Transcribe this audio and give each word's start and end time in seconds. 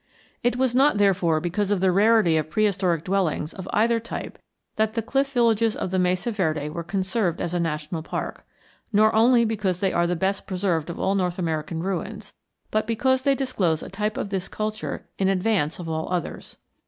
It 0.41 0.55
was 0.55 0.73
not 0.73 0.97
therefore 0.97 1.39
because 1.39 1.69
of 1.69 1.79
the 1.79 1.91
rarity 1.91 2.35
of 2.35 2.49
prehistoric 2.49 3.03
dwellings 3.03 3.53
of 3.53 3.69
either 3.71 3.99
type 3.99 4.39
that 4.75 4.95
the 4.95 5.03
cliff 5.03 5.31
villages 5.31 5.75
of 5.75 5.91
the 5.91 5.99
Mesa 5.99 6.31
Verde 6.31 6.69
were 6.69 6.83
conserved 6.83 7.39
as 7.39 7.53
a 7.53 7.59
national 7.59 8.01
park, 8.01 8.43
nor 8.91 9.13
only 9.13 9.45
because 9.45 9.79
they 9.79 9.93
are 9.93 10.07
the 10.07 10.15
best 10.15 10.47
preserved 10.47 10.89
of 10.89 10.99
all 10.99 11.13
North 11.13 11.37
American 11.37 11.83
ruins, 11.83 12.33
but 12.71 12.87
because 12.87 13.21
they 13.21 13.35
disclose 13.35 13.83
a 13.83 13.89
type 13.89 14.17
of 14.17 14.31
this 14.31 14.47
culture 14.47 15.07
in 15.19 15.27
advance 15.27 15.77
of 15.77 15.87
all 15.87 16.11
others. 16.11 16.57